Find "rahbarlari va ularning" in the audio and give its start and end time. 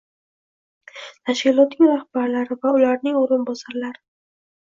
1.97-3.21